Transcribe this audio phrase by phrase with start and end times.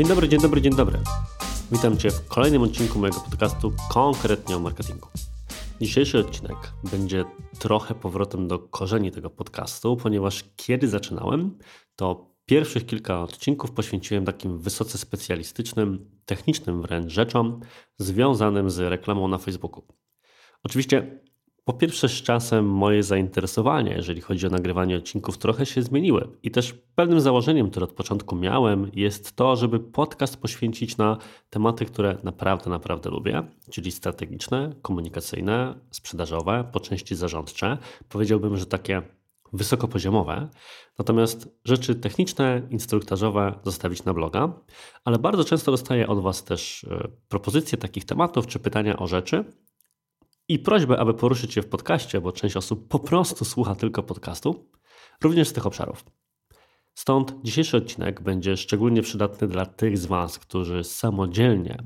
[0.00, 0.98] Dzień dobry, dzień dobry, dzień dobry.
[1.72, 5.08] Witam Cię w kolejnym odcinku mojego podcastu konkretnie o marketingu.
[5.80, 6.56] Dzisiejszy odcinek
[6.90, 7.24] będzie
[7.58, 11.58] trochę powrotem do korzeni tego podcastu, ponieważ kiedy zaczynałem,
[11.96, 17.60] to pierwszych kilka odcinków poświęciłem takim wysoce specjalistycznym, technicznym wręcz rzeczom
[17.98, 19.82] związanym z reklamą na Facebooku.
[20.62, 21.20] Oczywiście
[21.70, 26.28] po pierwsze, z czasem moje zainteresowania, jeżeli chodzi o nagrywanie odcinków, trochę się zmieniły.
[26.42, 31.16] I też pewnym założeniem, które od początku miałem, jest to, żeby podcast poświęcić na
[31.50, 37.78] tematy, które naprawdę, naprawdę lubię, czyli strategiczne, komunikacyjne, sprzedażowe, po części zarządcze.
[38.08, 39.02] Powiedziałbym, że takie
[39.52, 40.48] wysokopoziomowe,
[40.98, 44.52] natomiast rzeczy techniczne, instruktażowe zostawić na bloga,
[45.04, 49.44] ale bardzo często dostaję od Was też e, propozycje takich tematów czy pytania o rzeczy,
[50.50, 54.68] i prośbę, aby poruszyć się w podcaście, bo część osób po prostu słucha tylko podcastu,
[55.22, 56.04] również z tych obszarów.
[56.94, 61.82] Stąd dzisiejszy odcinek będzie szczególnie przydatny dla tych z Was, którzy samodzielnie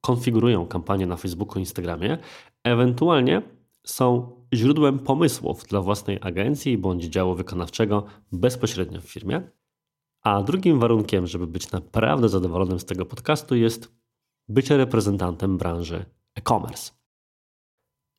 [0.00, 2.18] konfigurują kampanię na Facebooku Instagramie,
[2.64, 3.42] ewentualnie
[3.84, 9.50] są źródłem pomysłów dla własnej agencji bądź działu wykonawczego bezpośrednio w firmie.
[10.22, 13.94] A drugim warunkiem, żeby być naprawdę zadowolonym z tego podcastu, jest
[14.48, 17.05] bycie reprezentantem branży e-commerce.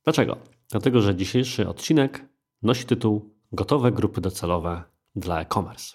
[0.08, 0.36] Dlaczego?
[0.70, 2.24] Dlatego, że dzisiejszy odcinek
[2.62, 4.82] nosi tytuł Gotowe grupy docelowe
[5.16, 5.94] dla e-commerce.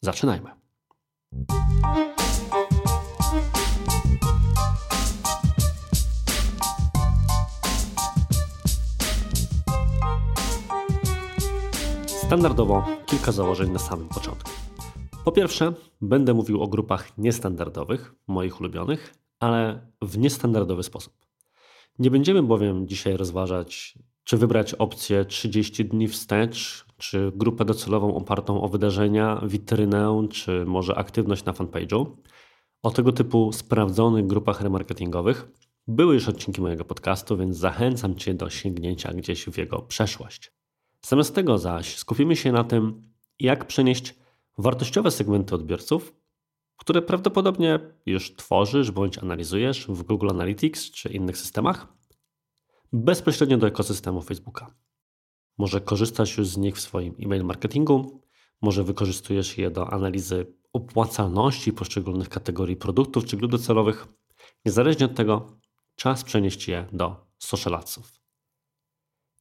[0.00, 0.50] Zaczynajmy.
[12.06, 14.50] Standardowo kilka założeń na samym początku.
[15.24, 21.31] Po pierwsze, będę mówił o grupach niestandardowych, moich ulubionych, ale w niestandardowy sposób.
[21.98, 28.62] Nie będziemy bowiem dzisiaj rozważać, czy wybrać opcję 30 dni wstecz, czy grupę docelową opartą
[28.62, 32.06] o wydarzenia, witrynę, czy może aktywność na fanpage'u.
[32.82, 35.48] O tego typu sprawdzonych grupach remarketingowych
[35.86, 40.52] były już odcinki mojego podcastu, więc zachęcam Cię do sięgnięcia gdzieś w jego przeszłość.
[41.02, 43.02] Zamiast tego zaś skupimy się na tym,
[43.40, 44.14] jak przenieść
[44.58, 46.14] wartościowe segmenty odbiorców
[46.82, 51.86] które prawdopodobnie już tworzysz bądź analizujesz w Google Analytics czy innych systemach,
[52.92, 54.74] bezpośrednio do ekosystemu Facebooka.
[55.58, 58.22] Może korzystasz już z nich w swoim e-mail marketingu,
[58.62, 64.06] może wykorzystujesz je do analizy opłacalności poszczególnych kategorii produktów czy grup docelowych.
[64.64, 65.58] Niezależnie od tego,
[65.96, 68.20] czas przenieść je do social adsów.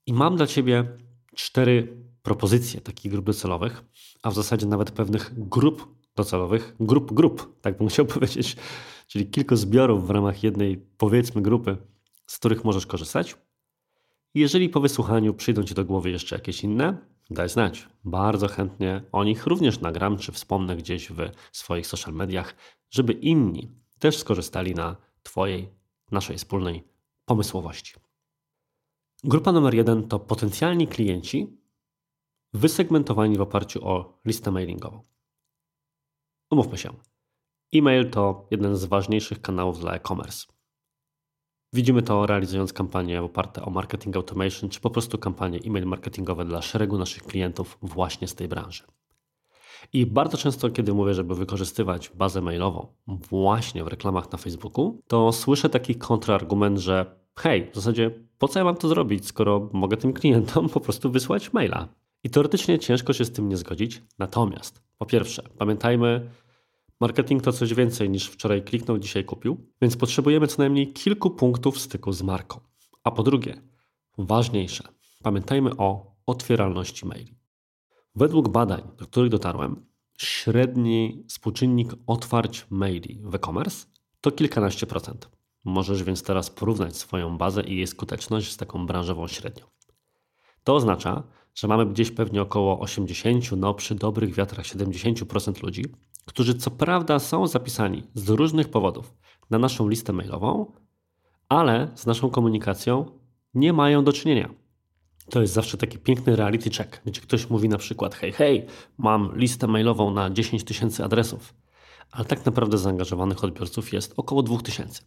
[0.06, 0.98] I mam dla Ciebie
[1.36, 3.84] cztery propozycje takich grup docelowych,
[4.24, 8.56] a w zasadzie nawet pewnych grup docelowych, grup grup, tak bym chciał powiedzieć,
[9.08, 11.78] czyli kilku zbiorów w ramach jednej, powiedzmy, grupy,
[12.28, 13.38] z których możesz korzystać.
[14.34, 16.98] Jeżeli po wysłuchaniu przyjdą Ci do głowy jeszcze jakieś inne,
[17.30, 17.88] daj znać.
[18.04, 22.56] Bardzo chętnie o nich również nagram, czy wspomnę gdzieś w swoich social mediach,
[22.90, 25.70] żeby inni też skorzystali na Twojej,
[26.12, 26.84] naszej wspólnej
[27.26, 27.94] pomysłowości.
[29.24, 31.58] Grupa numer jeden to potencjalni klienci
[32.54, 35.04] wysegmentowani w oparciu o listę mailingową.
[36.52, 36.90] Umówmy się.
[37.76, 40.46] E-mail to jeden z ważniejszych kanałów dla e-commerce.
[41.74, 46.62] Widzimy to realizując kampanie oparte o marketing automation, czy po prostu kampanie e-mail marketingowe dla
[46.62, 48.84] szeregu naszych klientów właśnie z tej branży.
[49.94, 55.32] I bardzo często, kiedy mówię, żeby wykorzystywać bazę mailową właśnie w reklamach na Facebooku, to
[55.32, 59.98] słyszę taki kontrargument, że hej, w zasadzie po co ja mam to zrobić, skoro mogę
[59.98, 61.88] tym klientom po prostu wysłać maila?
[62.24, 64.02] I teoretycznie ciężko się z tym nie zgodzić.
[64.20, 66.30] Natomiast, po pierwsze, pamiętajmy,
[67.02, 71.80] marketing to coś więcej niż wczoraj kliknął, dzisiaj kupił, więc potrzebujemy co najmniej kilku punktów
[71.80, 72.60] styku z marką.
[73.04, 73.62] A po drugie,
[74.18, 74.84] ważniejsze,
[75.24, 77.38] pamiętajmy o otwieralności maili.
[78.16, 79.86] Według badań, do których dotarłem,
[80.18, 83.88] średni współczynnik otwarć maili w e-commerce
[84.22, 85.30] to kilkanaście procent.
[85.64, 89.66] Możesz więc teraz porównać swoją bazę i jej skuteczność z taką branżową średnią.
[90.64, 91.24] To oznacza,
[91.56, 95.86] że mamy gdzieś pewnie około 80, no przy dobrych wiatrach 70% ludzi,
[96.26, 99.14] którzy co prawda są zapisani z różnych powodów
[99.50, 100.72] na naszą listę mailową,
[101.50, 103.06] ale z naszą komunikacją
[103.54, 104.50] nie mają do czynienia.
[105.30, 108.66] To jest zawsze taki piękny reality check, gdzie ktoś mówi na przykład: hej, hej,
[108.98, 111.54] mam listę mailową na 10 tysięcy adresów,
[112.12, 115.04] ale tak naprawdę zaangażowanych odbiorców jest około 2000.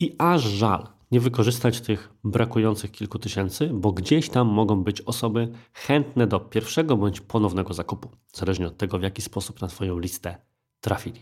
[0.00, 5.52] I aż żal, nie wykorzystać tych brakujących kilku tysięcy, bo gdzieś tam mogą być osoby
[5.72, 10.36] chętne do pierwszego bądź ponownego zakupu, zależnie od tego, w jaki sposób na Twoją listę
[10.80, 11.20] trafili.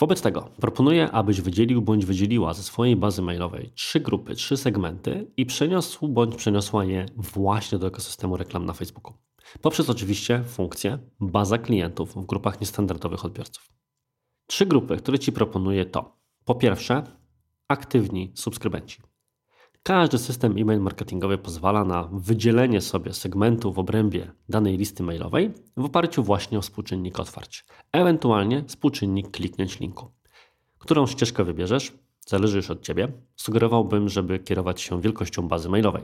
[0.00, 5.30] Wobec tego proponuję, abyś wydzielił bądź wydzieliła ze swojej bazy mailowej trzy grupy, trzy segmenty
[5.36, 9.12] i przeniosł bądź przeniosła je właśnie do ekosystemu reklam na Facebooku.
[9.60, 13.72] Poprzez oczywiście funkcję baza klientów w grupach niestandardowych odbiorców.
[14.46, 17.02] Trzy grupy, które Ci proponuję to po pierwsze
[17.68, 19.02] aktywni subskrybenci.
[19.82, 25.84] Każdy system e-mail marketingowy pozwala na wydzielenie sobie segmentu w obrębie danej listy mailowej w
[25.84, 30.10] oparciu właśnie o współczynnik otwarć, ewentualnie współczynnik kliknięć linku.
[30.78, 31.92] Którą ścieżkę wybierzesz,
[32.26, 33.08] zależy już od Ciebie.
[33.36, 36.02] Sugerowałbym, żeby kierować się wielkością bazy mailowej.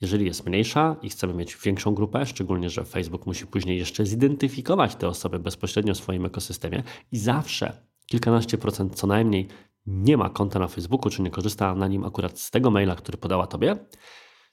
[0.00, 4.96] Jeżeli jest mniejsza i chcemy mieć większą grupę, szczególnie, że Facebook musi później jeszcze zidentyfikować
[4.96, 7.72] te osoby bezpośrednio w swoim ekosystemie i zawsze
[8.06, 9.48] kilkanaście procent co najmniej
[9.90, 13.18] nie ma konta na Facebooku, czy nie korzysta na nim akurat z tego maila, który
[13.18, 13.76] podała Tobie,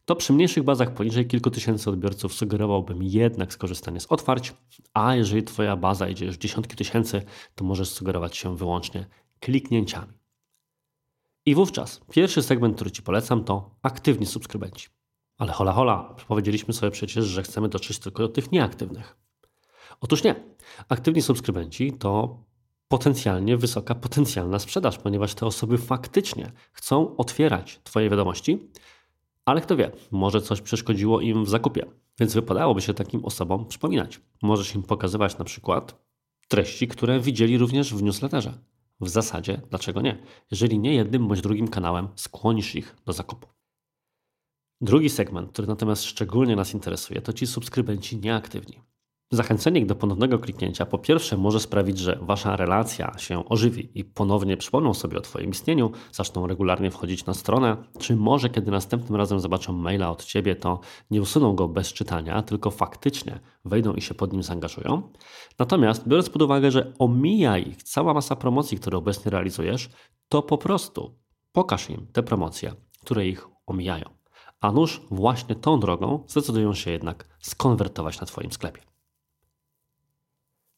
[0.06, 4.54] to przy mniejszych bazach poniżej kilku tysięcy odbiorców sugerowałbym jednak skorzystanie z otwarć,
[4.94, 7.22] a jeżeli Twoja baza idzie już dziesiątki tysięcy,
[7.56, 9.08] to możesz sugerować się wyłącznie
[9.40, 10.14] kliknięciami.
[11.46, 14.88] I wówczas pierwszy segment, który Ci polecam, to aktywni subskrybenci.
[15.38, 19.18] Ale hola hola, powiedzieliśmy sobie przecież, że chcemy dotrzeć tylko do tych nieaktywnych.
[20.02, 20.36] Otóż nie.
[20.90, 22.44] Aktywni subskrybenci to
[22.88, 28.70] potencjalnie wysoka potencjalna sprzedaż, ponieważ te osoby faktycznie chcą otwierać Twoje wiadomości,
[29.46, 31.86] ale kto wie, może coś przeszkodziło im w zakupie,
[32.20, 34.22] więc wypadałoby się takim osobom przypominać.
[34.42, 36.08] Możesz im pokazywać na przykład
[36.48, 38.54] treści, które widzieli również w newsletterze.
[39.00, 40.24] W zasadzie, dlaczego nie?
[40.52, 43.48] Jeżeli nie jednym bądź drugim kanałem skłonisz ich do zakupu.
[44.82, 48.82] Drugi segment, który natomiast szczególnie nas interesuje, to ci subskrybenci nieaktywni.
[49.32, 54.58] Zachęcenie do ponownego kliknięcia po pierwsze może sprawić, że wasza relacja się ożywi i ponownie
[54.58, 59.40] przypomną sobie o Twoim istnieniu, zaczną regularnie wchodzić na stronę, czy może kiedy następnym razem
[59.40, 60.80] zobaczą maila od Ciebie, to
[61.12, 65.12] nie usuną go bez czytania, tylko faktycznie wejdą i się pod nim zaangażują.
[65.60, 69.90] Natomiast biorąc pod uwagę, że omija ich cała masa promocji, które obecnie realizujesz,
[70.30, 71.20] to po prostu
[71.52, 74.10] pokaż im te promocje, które ich omijają.
[74.62, 78.97] A nuż właśnie tą drogą zdecydują się jednak skonwertować na Twoim sklepie.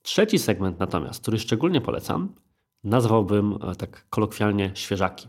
[0.10, 2.36] Trzeci segment natomiast, który szczególnie polecam,
[2.84, 5.28] nazwałbym e, tak kolokwialnie świeżaki.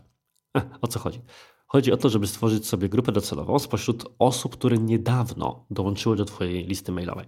[0.57, 1.21] E, o co chodzi?
[1.67, 6.65] Chodzi o to, żeby stworzyć sobie grupę docelową spośród osób, które niedawno dołączyły do Twojej
[6.65, 7.25] listy mailowej.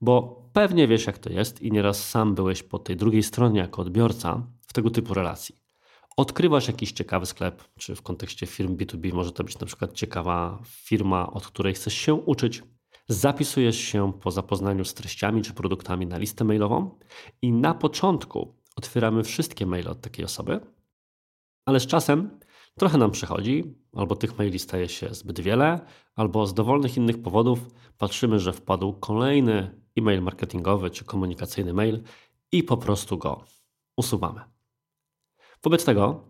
[0.00, 3.82] Bo pewnie wiesz, jak to jest i nieraz sam byłeś po tej drugiej stronie jako
[3.82, 5.54] odbiorca w tego typu relacji.
[6.16, 10.58] Odkrywasz jakiś ciekawy sklep, czy w kontekście firm B2B może to być na przykład ciekawa
[10.66, 12.62] firma, od której chcesz się uczyć,
[13.10, 16.98] zapisujesz się po zapoznaniu z treściami czy produktami na listę mailową
[17.42, 20.60] i na początku otwieramy wszystkie maile od takiej osoby,
[21.64, 22.38] ale z czasem
[22.78, 25.80] trochę nam przechodzi, albo tych maili staje się zbyt wiele,
[26.16, 27.58] albo z dowolnych innych powodów
[27.98, 32.02] patrzymy, że wpadł kolejny e-mail marketingowy czy komunikacyjny mail
[32.52, 33.44] i po prostu go
[33.96, 34.40] usuwamy.
[35.62, 36.29] Wobec tego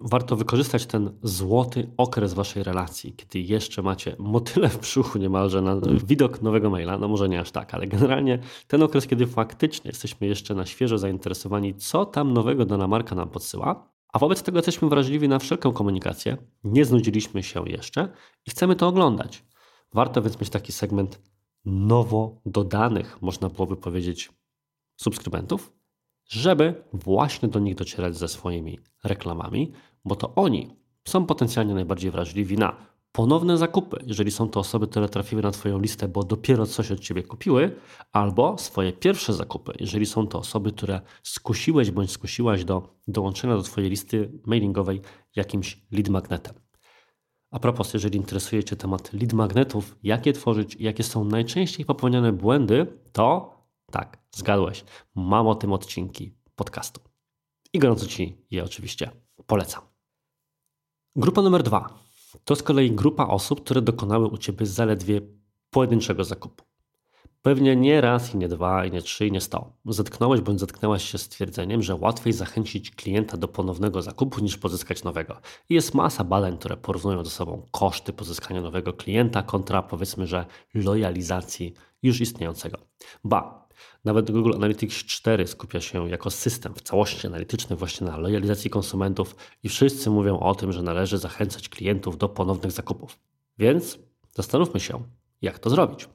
[0.00, 5.76] warto wykorzystać ten złoty okres waszej relacji, kiedy jeszcze macie motyle w brzuchu niemalże na
[6.04, 10.26] widok nowego maila, no może nie aż tak, ale generalnie ten okres, kiedy faktycznie jesteśmy
[10.26, 14.88] jeszcze na świeżo zainteresowani, co tam nowego dana marka nam podsyła, a wobec tego jesteśmy
[14.88, 18.08] wrażliwi na wszelką komunikację, nie znudziliśmy się jeszcze
[18.46, 19.44] i chcemy to oglądać.
[19.92, 21.20] Warto więc mieć taki segment
[21.64, 24.32] nowo dodanych, można byłoby powiedzieć,
[24.96, 25.72] subskrybentów,
[26.30, 29.72] żeby właśnie do nich docierać ze swoimi reklamami,
[30.04, 30.76] bo to oni
[31.08, 32.76] są potencjalnie najbardziej wrażliwi na
[33.12, 37.00] ponowne zakupy, jeżeli są to osoby, które trafiły na Twoją listę, bo dopiero coś od
[37.00, 37.76] Ciebie kupiły,
[38.12, 43.62] albo swoje pierwsze zakupy, jeżeli są to osoby, które skusiłeś bądź skusiłaś do dołączenia do
[43.62, 45.00] Twojej listy mailingowej
[45.36, 46.54] jakimś lead magnetem.
[47.50, 52.32] A propos, jeżeli interesuje Cię temat lead magnetów, jak je tworzyć jakie są najczęściej popełniane
[52.32, 53.59] błędy, to
[53.90, 57.00] tak, zgadłeś, mam o tym odcinki podcastu.
[57.72, 59.10] I gorąco Ci je oczywiście
[59.46, 59.82] polecam.
[61.16, 62.10] Grupa numer dwa
[62.44, 65.20] to z kolei grupa osób, które dokonały u Ciebie zaledwie
[65.70, 66.64] pojedynczego zakupu.
[67.42, 69.72] Pewnie nie raz i nie dwa, i nie trzy, i nie sto.
[69.86, 75.04] Zetknąłeś bądź zetknęłaś się z twierdzeniem, że łatwiej zachęcić klienta do ponownego zakupu niż pozyskać
[75.04, 75.40] nowego.
[75.68, 80.46] I jest masa badań, które porównują ze sobą koszty pozyskania nowego klienta kontra powiedzmy, że
[80.74, 82.78] lojalizacji już istniejącego.
[83.24, 83.68] Ba,
[84.04, 89.36] nawet Google Analytics 4 skupia się jako system w całości analityczny właśnie na lojalizacji konsumentów
[89.62, 93.18] i wszyscy mówią o tym, że należy zachęcać klientów do ponownych zakupów.
[93.58, 93.98] Więc
[94.34, 95.02] zastanówmy się,
[95.42, 96.08] jak to zrobić.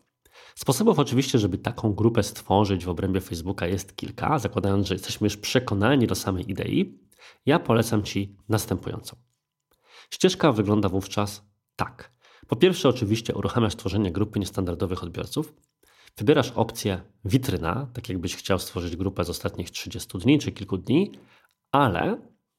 [0.55, 5.37] Sposobów oczywiście, żeby taką grupę stworzyć w obrębie Facebooka jest kilka, zakładając, że jesteśmy już
[5.37, 6.99] przekonani do samej idei.
[7.45, 9.15] Ja polecam Ci następującą.
[10.09, 11.43] Ścieżka wygląda wówczas
[11.75, 12.11] tak.
[12.47, 15.53] Po pierwsze, oczywiście uruchamiasz tworzenie grupy niestandardowych odbiorców,
[16.17, 21.11] Wybierasz opcję witryna, tak jakbyś chciał stworzyć grupę z ostatnich 30 dni czy kilku dni,
[21.71, 22.17] ale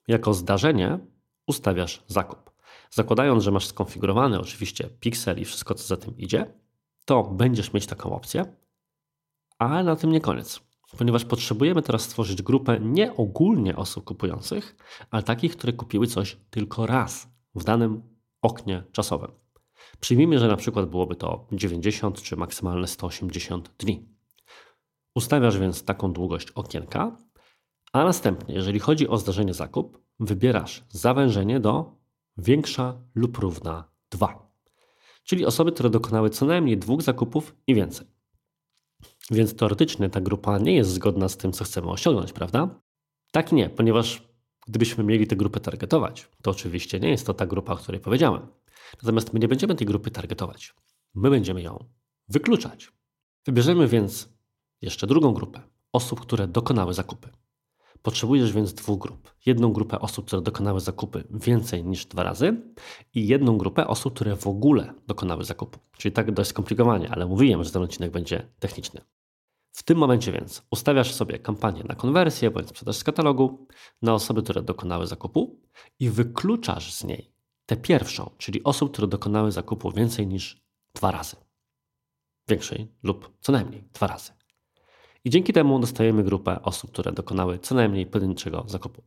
[0.08, 0.98] jako zdarzenie
[1.46, 2.50] ustawiasz zakup.
[2.90, 6.54] Zakładając, że masz skonfigurowany oczywiście pixel i wszystko, co za tym idzie,
[7.04, 8.44] to będziesz mieć taką opcję,
[9.58, 10.60] ale na tym nie koniec.
[10.98, 14.76] ponieważ potrzebujemy teraz stworzyć grupę nie ogólnie osób kupujących,
[15.10, 18.02] ale takich, które kupiły coś tylko raz w danym
[18.42, 19.45] oknie czasowym.
[20.00, 24.08] Przyjmijmy, że na przykład byłoby to 90 czy maksymalne 180 dni.
[25.14, 27.16] Ustawiasz więc taką długość okienka,
[27.92, 31.96] a następnie, jeżeli chodzi o zdarzenie zakup, wybierasz zawężenie do
[32.38, 34.50] większa lub równa 2.
[35.24, 38.06] Czyli osoby, które dokonały co najmniej dwóch zakupów i więcej.
[39.30, 42.80] Więc teoretycznie ta grupa nie jest zgodna z tym, co chcemy osiągnąć, prawda?
[43.32, 44.28] Tak nie, ponieważ
[44.66, 48.46] gdybyśmy mieli tę grupę targetować, to oczywiście nie jest to ta grupa, o której powiedziałem.
[49.02, 50.74] Natomiast my nie będziemy tej grupy targetować.
[51.14, 51.84] My będziemy ją
[52.28, 52.92] wykluczać.
[53.46, 54.28] Wybierzemy więc
[54.82, 55.62] jeszcze drugą grupę
[55.92, 57.28] osób, które dokonały zakupy.
[58.02, 59.34] Potrzebujesz więc dwóch grup.
[59.46, 62.62] Jedną grupę osób, które dokonały zakupy więcej niż dwa razy
[63.14, 65.78] i jedną grupę osób, które w ogóle dokonały zakupu.
[65.98, 69.00] Czyli tak dość skomplikowanie, ale mówiłem, że ten odcinek będzie techniczny.
[69.72, 73.66] W tym momencie więc ustawiasz sobie kampanię na konwersję bądź sprzedaż z katalogu
[74.02, 75.60] na osoby, które dokonały zakupu
[75.98, 77.32] i wykluczasz z niej
[77.66, 80.62] tę pierwszą, czyli osób, które dokonały zakupu więcej niż
[80.94, 81.36] dwa razy.
[82.48, 84.32] Większej lub co najmniej dwa razy.
[85.24, 89.02] I dzięki temu dostajemy grupę osób, które dokonały co najmniej pojedynczego zakupu.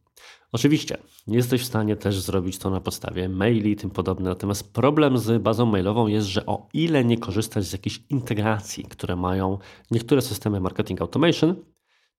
[0.51, 0.98] Oczywiście
[1.28, 5.18] nie jesteś w stanie też zrobić to na podstawie maili i tym podobne, natomiast problem
[5.18, 9.58] z bazą mailową jest, że o ile nie korzystać z jakichś integracji, które mają
[9.92, 11.56] niektóre systemy marketing automation,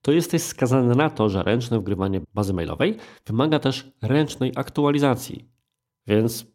[0.02, 5.59] to jesteś skazany na to, że ręczne wgrywanie bazy mailowej wymaga też ręcznej aktualizacji.
[6.06, 6.46] Więc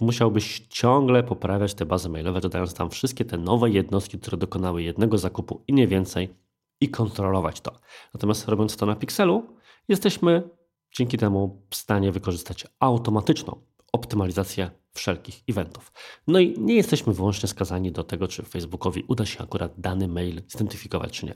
[0.00, 5.18] musiałbyś ciągle poprawiać te bazy mailowe, dodając tam wszystkie te nowe jednostki, które dokonały jednego
[5.18, 6.34] zakupu i nie więcej,
[6.80, 7.72] i kontrolować to.
[8.14, 9.46] Natomiast robiąc to na Pixelu,
[9.88, 10.50] jesteśmy
[10.92, 13.60] dzięki temu w stanie wykorzystać automatyczną
[13.92, 15.92] optymalizację wszelkich eventów.
[16.26, 20.42] No i nie jesteśmy wyłącznie skazani do tego, czy Facebookowi uda się akurat dany mail
[20.48, 21.34] zidentyfikować, czy nie.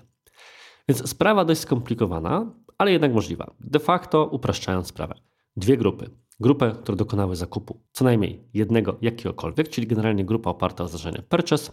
[0.89, 3.55] Więc sprawa dość skomplikowana, ale jednak możliwa.
[3.61, 5.15] De facto upraszczając sprawę.
[5.57, 6.11] Dwie grupy.
[6.41, 11.73] Grupę, które dokonały zakupu co najmniej jednego jakiegokolwiek, czyli generalnie grupa oparta o zdarzenie purchase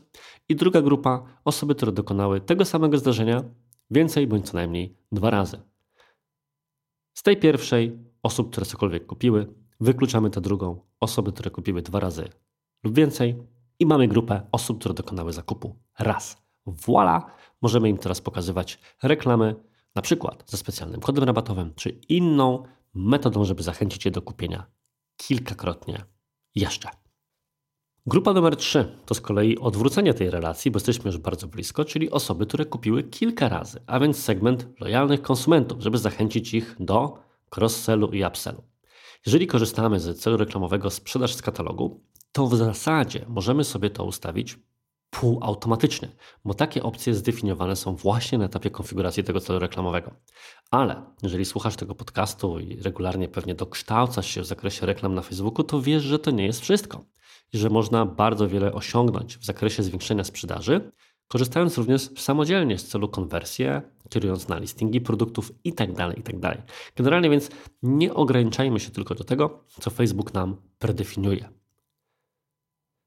[0.50, 3.44] i druga grupa osoby, które dokonały tego samego zdarzenia
[3.92, 5.62] więcej bądź co najmniej dwa razy.
[7.14, 12.30] Z tej pierwszej osób, które cokolwiek kupiły, wykluczamy tę drugą osoby, które kupiły dwa razy
[12.84, 13.36] lub więcej
[13.80, 16.46] i mamy grupę osób, które dokonały zakupu raz.
[16.66, 17.32] Voila!
[17.62, 19.56] Możemy im teraz pokazywać reklamy,
[19.96, 22.64] na przykład ze specjalnym kodem rabatowym, czy inną
[22.96, 24.66] metodą, żeby zachęcić je do kupienia
[25.18, 26.06] kilkakrotnie
[26.56, 26.90] jeszcze.
[28.08, 32.12] Grupa numer 3 to z kolei odwrócenie tej relacji, bo jesteśmy już bardzo blisko, czyli
[32.12, 37.18] osoby, które kupiły kilka razy, a więc segment lojalnych konsumentów, żeby zachęcić ich do
[37.56, 38.64] cross-sellu i upsellu.
[39.26, 44.60] Jeżeli korzystamy z celu reklamowego sprzedaż z katalogu, to w zasadzie możemy sobie to ustawić
[45.20, 46.08] półautomatycznie,
[46.46, 50.12] bo takie opcje zdefiniowane są właśnie na etapie konfiguracji tego celu reklamowego.
[50.72, 55.64] Ale jeżeli słuchasz tego podcastu i regularnie pewnie dokształcasz się w zakresie reklam na Facebooku,
[55.64, 57.06] to wiesz, że to nie jest wszystko
[57.54, 60.92] i że można bardzo wiele osiągnąć w zakresie zwiększenia sprzedaży,
[61.28, 63.66] korzystając również samodzielnie z celu konwersji,
[64.10, 66.40] kierując na listingi produktów itd., tak itd.
[66.42, 66.62] Tak
[66.96, 67.50] Generalnie więc
[67.84, 71.50] nie ograniczajmy się tylko do tego, co Facebook nam predefiniuje.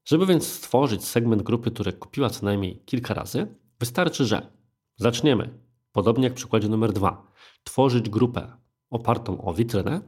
[0.09, 4.51] Żeby więc stworzyć segment grupy, które kupiła co najmniej kilka razy, wystarczy, że
[4.97, 5.59] zaczniemy,
[5.91, 7.31] podobnie jak w przykładzie numer dwa,
[7.63, 8.57] tworzyć grupę
[8.89, 10.01] opartą o witrynę,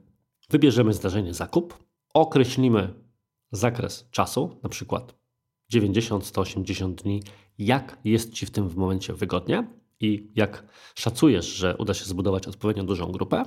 [0.49, 1.77] wybierzemy zdarzenie zakup,
[2.13, 2.93] określimy
[3.51, 5.15] zakres czasu, na przykład
[5.73, 7.23] 90-180 dni,
[7.57, 9.67] jak jest Ci w tym momencie wygodnie
[9.99, 10.65] i jak
[10.95, 13.43] szacujesz, że uda się zbudować odpowiednio dużą grupę.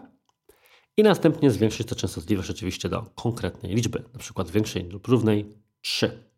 [0.97, 5.49] I następnie zwiększyć tę częstotliwość oczywiście do konkretnej liczby, na przykład większej lub równej
[5.81, 6.34] 3.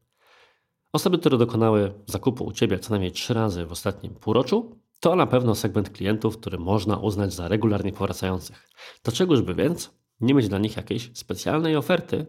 [0.96, 5.26] Osoby, które dokonały zakupu u Ciebie co najmniej 3 razy w ostatnim półroczu, to na
[5.26, 8.68] pewno segment klientów, który można uznać za regularnie powracających.
[9.04, 12.26] Dlaczegożby więc nie mieć dla nich jakiejś specjalnej oferty,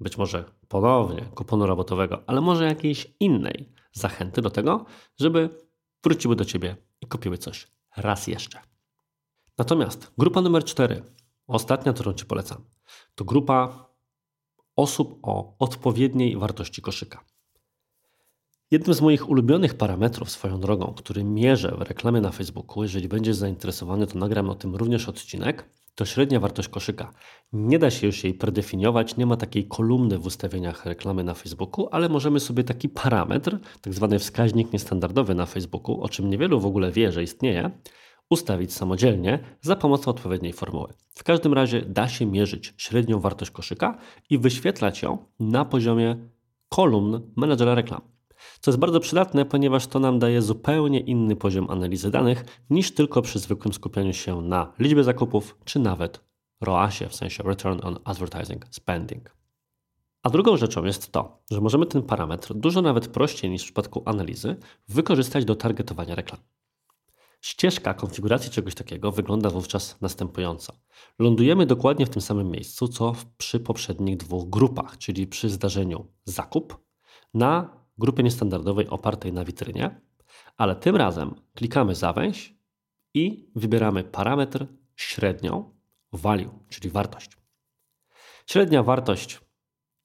[0.00, 4.84] być może ponownie kuponu robotowego, ale może jakiejś innej zachęty do tego,
[5.16, 5.50] żeby
[6.04, 8.60] wróciły do Ciebie i kupiły coś raz jeszcze.
[9.58, 11.02] Natomiast grupa numer 4,
[11.46, 12.64] ostatnia, którą Ci polecam,
[13.14, 13.88] to grupa
[14.76, 17.24] osób o odpowiedniej wartości koszyka.
[18.70, 23.36] Jednym z moich ulubionych parametrów swoją drogą, który mierzę w reklamie na Facebooku, jeżeli będziesz
[23.36, 27.10] zainteresowany, to nagram o tym również odcinek, to średnia wartość koszyka.
[27.52, 31.88] Nie da się już jej predefiniować, nie ma takiej kolumny w ustawieniach reklamy na Facebooku,
[31.90, 36.66] ale możemy sobie taki parametr, tak zwany wskaźnik niestandardowy na Facebooku, o czym niewielu w
[36.66, 37.70] ogóle wie, że istnieje,
[38.30, 40.92] ustawić samodzielnie za pomocą odpowiedniej formuły.
[41.10, 43.98] W każdym razie da się mierzyć średnią wartość koszyka
[44.30, 46.16] i wyświetlać ją na poziomie
[46.68, 48.17] kolumn menedżera reklam.
[48.60, 53.22] Co jest bardzo przydatne, ponieważ to nam daje zupełnie inny poziom analizy danych niż tylko
[53.22, 56.20] przy zwykłym skupianiu się na liczbie zakupów czy nawet
[56.60, 59.36] ROASie, w sensie Return on Advertising Spending.
[60.22, 64.02] A drugą rzeczą jest to, że możemy ten parametr dużo nawet prościej niż w przypadku
[64.04, 64.56] analizy
[64.88, 66.40] wykorzystać do targetowania reklam.
[67.40, 70.72] Ścieżka konfiguracji czegoś takiego wygląda wówczas następująco.
[71.18, 76.78] Lądujemy dokładnie w tym samym miejscu, co przy poprzednich dwóch grupach, czyli przy zdarzeniu zakup
[77.34, 80.00] na grupie niestandardowej opartej na witrynie,
[80.56, 82.58] ale tym razem klikamy zawęź
[83.14, 85.74] i wybieramy parametr średnią
[86.12, 87.30] value, czyli wartość.
[88.46, 89.40] Średnia wartość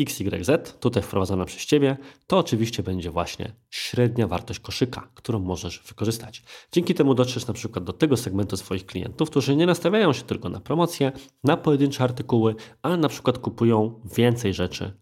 [0.02, 1.98] XYZ, tutaj wprowadzona przez Ciebie,
[2.28, 6.44] to oczywiście będzie właśnie średnia wartość koszyka, którą możesz wykorzystać.
[6.72, 10.50] Dzięki temu dotrzesz na przykład do tego segmentu swoich klientów, którzy nie nastawiają się tylko
[10.50, 11.12] na promocje,
[11.44, 14.94] na pojedyncze artykuły, ale na przykład kupują więcej rzeczy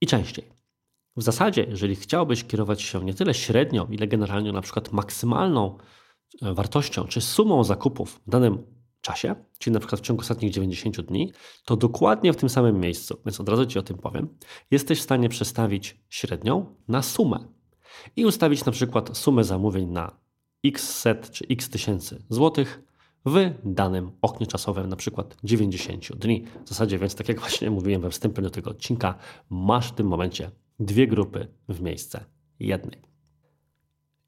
[0.00, 0.53] i częściej.
[1.16, 5.78] W zasadzie, jeżeli chciałbyś kierować się nie tyle średnią, ile generalnie na przykład maksymalną
[6.42, 8.66] e, wartością czy sumą zakupów w danym
[9.00, 11.32] czasie, czyli na przykład w ciągu ostatnich 90 dni,
[11.64, 14.28] to dokładnie w tym samym miejscu, więc od razu Ci o tym powiem,
[14.70, 17.38] jesteś w stanie przestawić średnią na sumę
[18.16, 20.20] i ustawić na przykład sumę zamówień na
[20.64, 22.82] x set czy x tysięcy złotych
[23.26, 26.44] w danym oknie czasowym, na przykład 90 dni.
[26.64, 29.14] W zasadzie, więc tak jak właśnie mówiłem we wstępie do tego odcinka,
[29.50, 30.50] masz w tym momencie
[30.80, 32.24] dwie grupy w miejsce
[32.58, 33.02] jednej.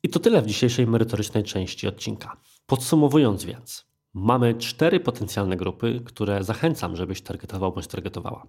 [0.02, 2.40] I to tyle w dzisiejszej merytorycznej części odcinka.
[2.66, 3.86] Podsumowując więc,
[4.18, 8.46] Mamy cztery potencjalne grupy, które zachęcam, żebyś targetował bądź targetowała.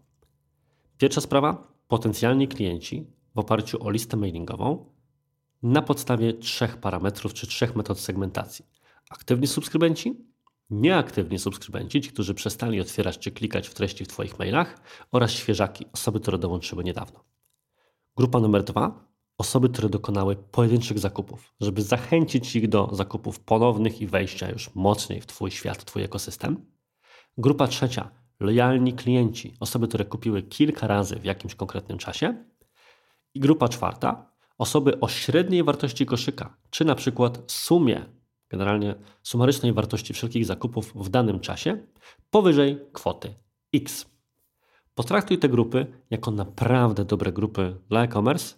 [0.97, 4.93] Pierwsza sprawa potencjalni klienci w oparciu o listę mailingową
[5.63, 8.65] na podstawie trzech parametrów czy trzech metod segmentacji.
[9.09, 10.25] Aktywni subskrybenci,
[10.69, 15.85] nieaktywni subskrybenci, ci, którzy przestali otwierać czy klikać w treści w Twoich mailach oraz świeżaki,
[15.93, 17.23] osoby, które dołączyły niedawno.
[18.17, 19.07] Grupa numer dwa
[19.37, 25.21] osoby, które dokonały pojedynczych zakupów, żeby zachęcić ich do zakupów ponownych i wejścia już mocniej
[25.21, 26.65] w Twój świat, Twój ekosystem.
[27.37, 32.45] Grupa trzecia, lojalni klienci, osoby, które kupiły kilka razy w jakimś konkretnym czasie.
[33.33, 38.05] I grupa czwarta, osoby o średniej wartości koszyka, czy na przykład sumie,
[38.49, 41.87] generalnie sumarycznej wartości wszelkich zakupów w danym czasie,
[42.29, 43.35] powyżej kwoty
[43.73, 44.16] X.
[44.97, 48.55] Potraktuj te grupy jako naprawdę dobre grupy dla e-commerce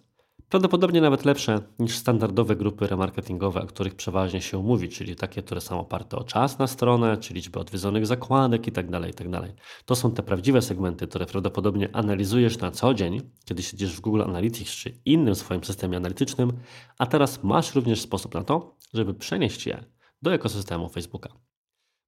[0.49, 5.61] Prawdopodobnie nawet lepsze niż standardowe grupy remarketingowe, o których przeważnie się mówi, czyli takie, które
[5.61, 9.41] są oparte o czas na stronę, czy liczbę odwiedzonych zakładek itd., tak itd.
[9.41, 9.51] Tak
[9.85, 14.21] to są te prawdziwe segmenty, które prawdopodobnie analizujesz na co dzień, kiedy siedzisz w Google
[14.21, 16.51] Analytics czy innym swoim systemie analitycznym,
[16.97, 19.83] a teraz masz również sposób na to, żeby przenieść je
[20.21, 21.48] do ekosystemu Facebooka.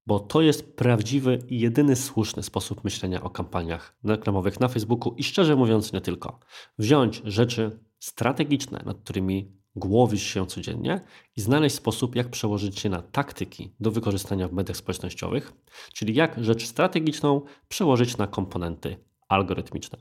[0.06, 5.24] Bo to jest prawdziwy i jedyny słuszny sposób myślenia o kampaniach reklamowych na Facebooku i
[5.24, 6.40] szczerze mówiąc nie tylko.
[6.78, 11.00] Wziąć rzeczy strategiczne, nad którymi głowisz się codziennie
[11.36, 15.52] i znaleźć sposób, jak przełożyć się na taktyki do wykorzystania w mediach społecznościowych,
[15.92, 18.96] czyli jak rzecz strategiczną przełożyć na komponenty
[19.28, 19.98] algorytmiczne.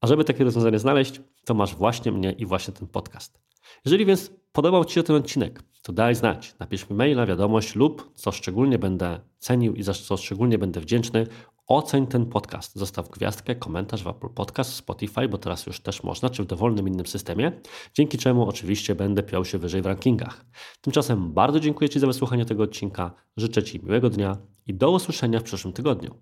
[0.00, 3.40] A żeby takie rozwiązanie znaleźć, to masz właśnie mnie i właśnie ten podcast.
[3.84, 6.54] Jeżeli więc podobał Ci się ten odcinek, to daj znać.
[6.58, 11.26] Napisz mi maila, wiadomość lub, co szczególnie będę cenił i za co szczególnie będę wdzięczny,
[11.66, 16.30] Oceń ten podcast, zostaw gwiazdkę, komentarz w Apple Podcast, Spotify, bo teraz już też można,
[16.30, 17.52] czy w dowolnym innym systemie,
[17.94, 20.44] dzięki czemu oczywiście będę piął się wyżej w rankingach.
[20.80, 25.40] Tymczasem bardzo dziękuję Ci za wysłuchanie tego odcinka, życzę Ci miłego dnia i do usłyszenia
[25.40, 26.14] w przyszłym tygodniu.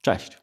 [0.00, 0.38] Cześć!